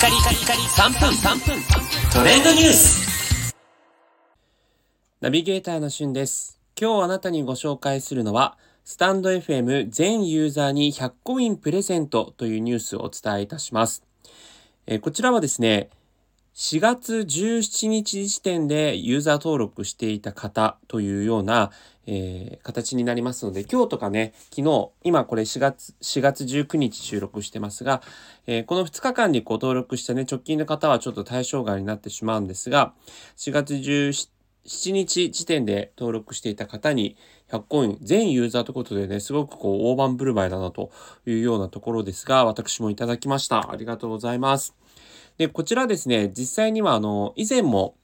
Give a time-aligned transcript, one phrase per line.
[0.00, 1.62] カリカリカリ3分3分
[2.10, 3.54] トレンドニュース
[5.20, 6.58] ナビゲーターのしゅんです。
[6.80, 14.02] 今日あなたにご紹介するのは、スタンド FM 全ユーザーに100コインプレゼントというニュースをお伝えいたします。
[14.86, 15.90] えこちらはですね、
[16.54, 21.70] 4月17日時点でユーザー登録していた方というような、
[22.06, 28.02] えー形になりますので、今日とかね、昨日、今これ4月、4月19日収録してますが、
[28.46, 32.92] えーこの2日間にご登録したね、直近の方はちょっと対象外になってしまうんですが、
[33.36, 37.16] 4月17日時点で登録していた方に
[37.50, 40.90] 100コイン全ユーザーということでね、すごくこう大盤振る舞いだなと
[41.26, 43.70] いうようなところですが、私もいただきました。
[43.70, 44.74] ありがとうございます。
[45.40, 47.96] で、こちらですね、実際にはあの、以前も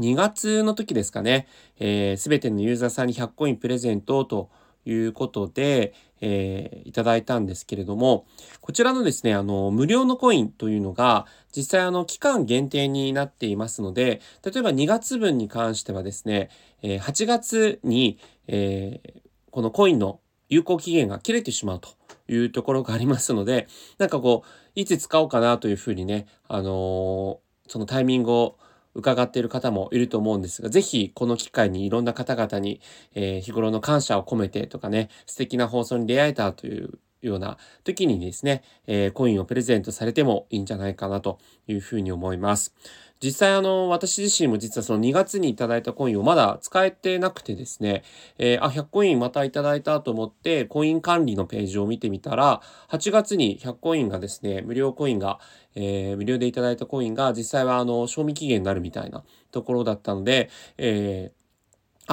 [0.00, 1.46] 2月の時ですかね、
[1.78, 4.50] えー、全てのユーザーさんに100コインプレゼントと
[4.84, 8.26] いうことで、えーいただいたんですけれども、
[8.60, 11.26] こちらのですね、あの、無料のコインというのが、
[11.56, 16.50] 実際あの、期間限定になっていますので、例えば2月分に関してはですね、
[16.82, 19.20] えー8月に、えー
[19.52, 21.99] このコインの有効期限が切れてしまうと。
[22.30, 23.66] いうところがありますので、
[23.98, 28.58] なんかこう、いつ使おうかなというふうにね、あのーそのタイミングを
[28.94, 32.80] 伺っている方もいると思うんですが、ぜひこの機会にいろんな方々に、
[33.14, 42.74] えー日頃の感謝を込めてとかね、素敵な放送に出会えたというような時にですね、えーコインをプレゼントされてもいいんじゃないかなというふうに思います。
[43.22, 48.02] 実際あの、私自身も実はその2月にいただいたコインをまだ使えてなくてですね、
[48.38, 55.38] えーあ、100コインまたいただいたと思って、コイン管理のページを見てみたら、8月に100コインがですね、無料コインが、
[55.74, 60.48] えー無料でいただいたコインが実際はあの、賞味期限になるみたいなところだったので、
[60.78, 61.39] えー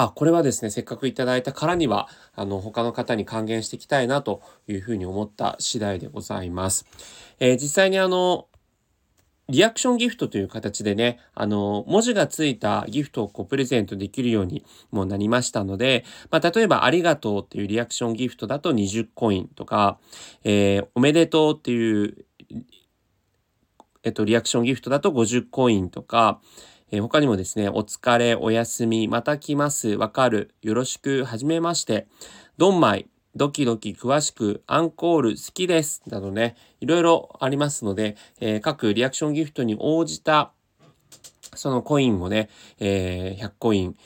[0.00, 6.86] あ、これはですね、せっかくいただいたからには、あの、他の方に還元していきたいなというふうに思った次第でございます。
[7.40, 8.46] えー実際にあの、
[9.48, 19.98] リアクションギフトという形でね、あの、文字がついたギフトをこうプレゼントできるようにもなりましたので、まあ、例えばありがとうっていうリアクションギフトだと20コインとか、
[20.44, 22.24] えーおめでとうっていう、
[24.04, 26.40] えっと、リアクションギフトだと50コインとか、
[26.90, 32.06] えー他にもですね、お疲れ、おやすみ、また来ます、わかる、よろしく、はじめまして、
[32.56, 33.06] どんまい、
[33.36, 40.52] ドキドキ、詳しく、アンコール、好きです、などね、いろいろありますので、えー各リアクションギフトに応じた、
[41.54, 43.96] そのコインをね、えー100コイン、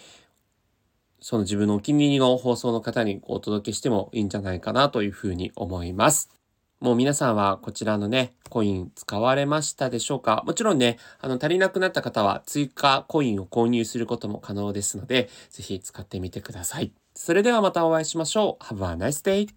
[1.20, 6.41] その自分のお気に入りの放送の方にお届けしてもいいんじゃないかなというふうに思います。
[6.82, 10.42] もう皆さんはこちらのね、コイン使われましたでしょうか？
[10.44, 16.92] もちろんね、あの足りなくなった方は追加コインを購入することも可能ですので、ぜひ使ってみてください。
[17.14, 18.64] それではまたお会いしましょう。
[18.64, 19.48] Have a nice day!